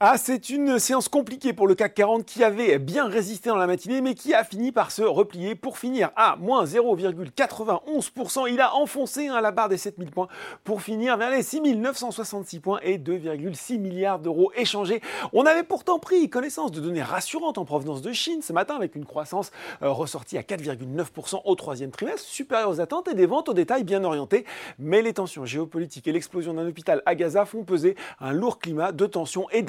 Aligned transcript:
Ah, 0.00 0.16
c'est 0.16 0.50
une 0.50 0.78
séance 0.78 1.08
compliquée 1.08 1.52
pour 1.52 1.66
le 1.66 1.74
CAC 1.74 1.92
40 1.94 2.24
qui 2.24 2.44
avait 2.44 2.78
bien 2.78 3.08
résisté 3.08 3.48
dans 3.48 3.56
la 3.56 3.66
matinée 3.66 4.00
mais 4.00 4.14
qui 4.14 4.32
a 4.32 4.44
fini 4.44 4.70
par 4.70 4.92
se 4.92 5.02
replier 5.02 5.56
pour 5.56 5.76
finir 5.76 6.12
à 6.14 6.36
moins 6.36 6.64
0,91%. 6.66 8.48
Il 8.48 8.60
a 8.60 8.76
enfoncé 8.76 9.26
hein, 9.26 9.40
la 9.40 9.50
barre 9.50 9.68
des 9.68 9.76
7000 9.76 10.12
points 10.12 10.28
pour 10.62 10.82
finir 10.82 11.16
vers 11.16 11.30
les 11.30 11.42
6966 11.42 12.60
points 12.60 12.78
et 12.84 12.96
2,6 12.96 13.80
milliards 13.80 14.20
d'euros 14.20 14.52
échangés. 14.54 15.02
On 15.32 15.44
avait 15.46 15.64
pourtant 15.64 15.98
pris 15.98 16.30
connaissance 16.30 16.70
de 16.70 16.80
données 16.80 17.02
rassurantes 17.02 17.58
en 17.58 17.64
provenance 17.64 18.00
de 18.00 18.12
Chine 18.12 18.40
ce 18.40 18.52
matin 18.52 18.76
avec 18.76 18.94
une 18.94 19.04
croissance 19.04 19.50
euh, 19.82 19.90
ressortie 19.90 20.38
à 20.38 20.42
4,9% 20.42 21.40
au 21.44 21.54
troisième 21.56 21.90
trimestre, 21.90 22.24
supérieure 22.28 22.70
aux 22.70 22.80
attentes 22.80 23.08
et 23.08 23.14
des 23.14 23.26
ventes 23.26 23.48
au 23.48 23.52
détail 23.52 23.82
bien 23.82 24.04
orientées. 24.04 24.44
Mais 24.78 25.02
les 25.02 25.14
tensions 25.14 25.44
géopolitiques 25.44 26.06
et 26.06 26.12
l'explosion 26.12 26.54
d'un 26.54 26.68
hôpital 26.68 27.02
à 27.04 27.16
Gaza 27.16 27.44
font 27.46 27.64
peser 27.64 27.96
un 28.20 28.30
lourd 28.30 28.60
climat 28.60 28.92
de 28.92 29.06
tension 29.06 29.50
et 29.50 29.62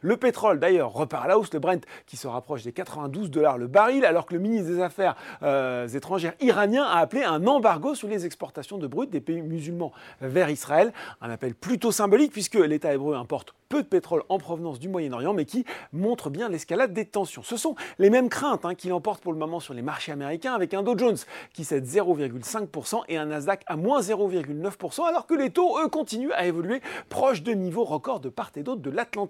le 0.00 0.16
pétrole, 0.16 0.58
d'ailleurs, 0.58 0.92
repart 0.92 1.24
à 1.24 1.28
la 1.28 1.38
hausse. 1.38 1.52
Le 1.52 1.60
Brent 1.60 1.84
qui 2.06 2.16
se 2.16 2.26
rapproche 2.26 2.62
des 2.62 2.72
92 2.72 3.30
dollars 3.30 3.58
le 3.58 3.66
baril, 3.66 4.04
alors 4.04 4.26
que 4.26 4.34
le 4.34 4.40
ministre 4.40 4.68
des 4.68 4.80
Affaires 4.80 5.16
euh, 5.42 5.88
étrangères 5.88 6.34
iranien 6.40 6.84
a 6.84 6.98
appelé 6.98 7.22
un 7.22 7.46
embargo 7.46 7.94
sur 7.94 8.08
les 8.08 8.26
exportations 8.26 8.78
de 8.78 8.86
brut 8.86 9.10
des 9.10 9.20
pays 9.20 9.42
musulmans 9.42 9.92
vers 10.20 10.50
Israël. 10.50 10.92
Un 11.20 11.30
appel 11.30 11.54
plutôt 11.54 11.92
symbolique 11.92 12.32
puisque 12.32 12.54
l'État 12.54 12.92
hébreu 12.92 13.16
importe 13.16 13.54
peu 13.72 13.82
de 13.82 13.88
pétrole 13.88 14.22
en 14.28 14.36
provenance 14.36 14.78
du 14.78 14.90
Moyen-Orient, 14.90 15.32
mais 15.32 15.46
qui 15.46 15.64
montre 15.94 16.28
bien 16.28 16.50
l'escalade 16.50 16.92
des 16.92 17.06
tensions. 17.06 17.42
Ce 17.42 17.56
sont 17.56 17.74
les 17.98 18.10
mêmes 18.10 18.28
craintes 18.28 18.66
hein, 18.66 18.74
qui 18.74 18.88
l'emportent 18.88 19.22
pour 19.22 19.32
le 19.32 19.38
moment 19.38 19.60
sur 19.60 19.72
les 19.72 19.80
marchés 19.80 20.12
américains, 20.12 20.52
avec 20.52 20.74
un 20.74 20.82
Dow 20.82 20.98
Jones 20.98 21.16
qui 21.54 21.64
cède 21.64 21.86
0,5% 21.86 23.04
et 23.08 23.16
un 23.16 23.24
Nasdaq 23.24 23.62
à 23.66 23.76
moins 23.76 24.02
0,9%, 24.02 25.08
alors 25.08 25.26
que 25.26 25.32
les 25.32 25.48
taux, 25.48 25.78
eux, 25.82 25.88
continuent 25.88 26.32
à 26.34 26.44
évoluer 26.44 26.82
proche 27.08 27.42
de 27.42 27.52
niveaux 27.52 27.84
records 27.84 28.20
de 28.20 28.28
part 28.28 28.50
et 28.56 28.62
d'autre 28.62 28.82
de 28.82 28.90
l'Atlantique. 28.90 29.21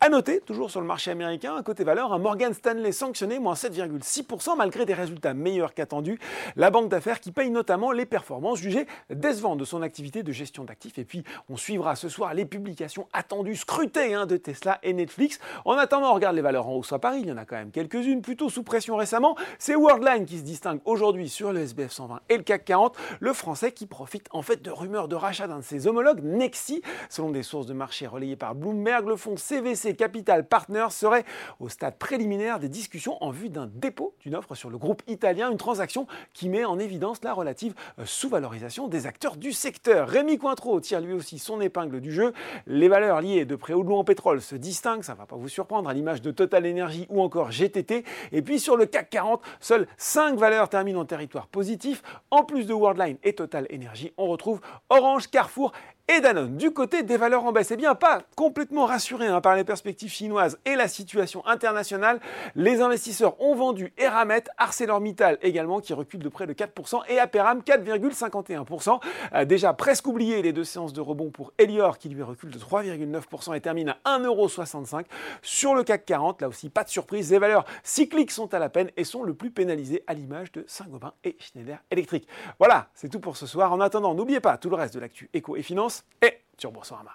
À 0.00 0.08
noter, 0.08 0.40
toujours 0.40 0.70
sur 0.70 0.80
le 0.80 0.86
marché 0.86 1.10
américain, 1.10 1.56
à 1.56 1.62
côté 1.62 1.84
valeur, 1.84 2.12
un 2.12 2.18
Morgan 2.18 2.54
Stanley 2.54 2.92
sanctionné, 2.92 3.38
moins 3.38 3.54
7,6%, 3.54 4.56
malgré 4.56 4.86
des 4.86 4.94
résultats 4.94 5.34
meilleurs 5.34 5.74
qu'attendus. 5.74 6.18
La 6.56 6.70
banque 6.70 6.88
d'affaires 6.88 7.20
qui 7.20 7.32
paye 7.32 7.50
notamment 7.50 7.92
les 7.92 8.06
performances 8.06 8.58
jugées 8.58 8.86
décevantes 9.10 9.58
de 9.58 9.64
son 9.64 9.82
activité 9.82 10.22
de 10.22 10.32
gestion 10.32 10.64
d'actifs. 10.64 10.98
Et 10.98 11.04
puis, 11.04 11.24
on 11.48 11.56
suivra 11.56 11.96
ce 11.96 12.08
soir 12.08 12.34
les 12.34 12.44
publications 12.44 13.08
attendues, 13.12 13.56
Hein, 13.96 14.26
de 14.26 14.36
Tesla 14.36 14.78
et 14.82 14.92
Netflix. 14.92 15.38
En 15.64 15.76
attendant, 15.76 16.12
on 16.12 16.14
regarde 16.14 16.36
les 16.36 16.42
valeurs 16.42 16.68
en 16.68 16.74
hausse 16.74 16.92
à 16.92 16.98
Paris, 16.98 17.20
il 17.22 17.28
y 17.28 17.32
en 17.32 17.36
a 17.36 17.44
quand 17.44 17.56
même 17.56 17.70
quelques-unes, 17.70 18.22
plutôt 18.22 18.48
sous 18.48 18.62
pression 18.62 18.96
récemment. 18.96 19.36
C'est 19.58 19.74
Worldline 19.74 20.26
qui 20.26 20.38
se 20.38 20.42
distingue 20.42 20.80
aujourd'hui 20.84 21.28
sur 21.28 21.52
le 21.52 21.60
SBF 21.60 21.90
120 21.90 22.20
et 22.28 22.36
le 22.36 22.42
CAC 22.42 22.64
40, 22.64 22.96
le 23.20 23.32
français 23.32 23.72
qui 23.72 23.86
profite 23.86 24.26
en 24.32 24.42
fait 24.42 24.62
de 24.62 24.70
rumeurs 24.70 25.08
de 25.08 25.16
rachat 25.16 25.46
d'un 25.46 25.58
de 25.58 25.64
ses 25.64 25.86
homologues, 25.86 26.22
Nexi. 26.22 26.82
Selon 27.08 27.30
des 27.30 27.42
sources 27.42 27.66
de 27.66 27.72
marché 27.72 28.06
relayées 28.06 28.36
par 28.36 28.54
Bloomberg, 28.54 29.06
le 29.06 29.16
fonds 29.16 29.29
CVC 29.36 29.94
Capital 29.96 30.46
Partners 30.46 30.90
serait 30.90 31.24
au 31.58 31.68
stade 31.68 31.96
préliminaire 31.98 32.58
des 32.58 32.68
discussions 32.68 33.22
en 33.22 33.30
vue 33.30 33.48
d'un 33.48 33.66
dépôt 33.66 34.14
d'une 34.20 34.34
offre 34.34 34.54
sur 34.54 34.70
le 34.70 34.78
groupe 34.78 35.02
italien, 35.06 35.50
une 35.50 35.58
transaction 35.58 36.06
qui 36.32 36.48
met 36.48 36.64
en 36.64 36.78
évidence 36.78 37.22
la 37.22 37.32
relative 37.32 37.74
euh, 37.98 38.04
sous-valorisation 38.06 38.88
des 38.88 39.06
acteurs 39.06 39.36
du 39.36 39.52
secteur. 39.52 40.08
Rémi 40.08 40.38
Cointreau 40.38 40.80
tire 40.80 41.00
lui 41.00 41.12
aussi 41.12 41.38
son 41.38 41.60
épingle 41.60 42.00
du 42.00 42.12
jeu. 42.12 42.32
Les 42.66 42.88
valeurs 42.88 43.20
liées 43.20 43.44
de 43.44 43.56
près 43.56 43.74
au 43.74 43.90
en 43.90 44.04
pétrole 44.04 44.40
se 44.40 44.54
distingue, 44.54 45.02
ça 45.02 45.14
ne 45.14 45.18
va 45.18 45.26
pas 45.26 45.36
vous 45.36 45.48
surprendre, 45.48 45.88
à 45.88 45.94
l'image 45.94 46.22
de 46.22 46.30
Total 46.30 46.64
Energy 46.66 47.06
ou 47.08 47.20
encore 47.20 47.50
GTT. 47.50 48.04
Et 48.32 48.42
puis 48.42 48.60
sur 48.60 48.76
le 48.76 48.86
CAC 48.86 49.10
40, 49.10 49.42
seules 49.58 49.86
5 49.96 50.38
valeurs 50.38 50.68
terminent 50.68 51.00
en 51.00 51.04
territoire 51.04 51.48
positif. 51.48 52.02
En 52.30 52.44
plus 52.44 52.66
de 52.66 52.74
Worldline 52.74 53.16
et 53.24 53.32
Total 53.32 53.66
Energy, 53.74 54.12
on 54.16 54.28
retrouve 54.28 54.60
Orange, 54.88 55.28
Carrefour 55.28 55.72
et 56.10 56.20
Danone. 56.20 56.56
Du 56.56 56.72
côté 56.72 57.04
des 57.04 57.16
valeurs 57.16 57.44
en 57.44 57.52
baisse, 57.52 57.70
eh 57.70 57.76
bien 57.76 57.94
pas 57.94 58.22
complètement 58.34 58.84
rassurés 58.84 59.28
hein, 59.28 59.40
par 59.40 59.54
les 59.54 59.62
perspectives 59.62 60.10
chinoises 60.10 60.58
et 60.64 60.74
la 60.74 60.88
situation 60.88 61.46
internationale, 61.46 62.20
les 62.56 62.80
investisseurs 62.80 63.40
ont 63.40 63.54
vendu 63.54 63.92
Eramet, 63.96 64.44
ArcelorMittal 64.58 65.38
également 65.42 65.80
qui 65.80 65.92
recule 65.92 66.20
de 66.20 66.28
près 66.28 66.48
de 66.48 66.52
4% 66.52 67.02
et 67.08 67.20
Aperam 67.20 67.60
4,51%. 67.60 69.00
Euh, 69.34 69.44
déjà 69.44 69.72
presque 69.72 70.06
oublié 70.08 70.42
les 70.42 70.52
deux 70.52 70.64
séances 70.64 70.92
de 70.92 71.00
rebond 71.00 71.30
pour 71.30 71.52
Elior 71.58 71.98
qui 71.98 72.08
lui 72.08 72.22
recule 72.22 72.50
de 72.50 72.58
3,9% 72.58 73.54
et 73.54 73.60
termine 73.60 73.94
à 74.04 74.18
1,65€. 74.18 75.04
Sur 75.42 75.74
le 75.74 75.84
CAC 75.84 76.06
40, 76.06 76.42
là 76.42 76.48
aussi 76.48 76.70
pas 76.70 76.82
de 76.82 76.88
surprise, 76.88 77.30
les 77.30 77.38
valeurs 77.38 77.64
cycliques 77.84 78.32
sont 78.32 78.52
à 78.52 78.58
la 78.58 78.68
peine 78.68 78.90
et 78.96 79.04
sont 79.04 79.22
le 79.22 79.34
plus 79.34 79.52
pénalisées 79.52 80.02
à 80.08 80.14
l'image 80.14 80.50
de 80.52 80.64
Saint-Gobain 80.66 81.12
et 81.22 81.36
Schneider 81.38 81.78
Electric. 81.90 82.26
Voilà, 82.58 82.88
c'est 82.94 83.08
tout 83.08 83.20
pour 83.20 83.36
ce 83.36 83.46
soir. 83.46 83.72
En 83.72 83.80
attendant, 83.80 84.14
n'oubliez 84.14 84.40
pas 84.40 84.56
tout 84.58 84.70
le 84.70 84.76
reste 84.76 84.94
de 84.94 85.00
l'actu 85.00 85.30
éco 85.32 85.54
et 85.54 85.62
finance 85.62 85.99
et 86.22 86.44
sur 86.58 86.72
Boursorama. 86.72 87.12